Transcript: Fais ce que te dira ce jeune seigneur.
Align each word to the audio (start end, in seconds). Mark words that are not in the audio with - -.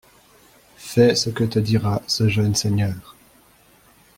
Fais 0.77 1.13
ce 1.13 1.29
que 1.29 1.43
te 1.43 1.59
dira 1.59 2.01
ce 2.07 2.27
jeune 2.27 2.55
seigneur. 2.55 3.15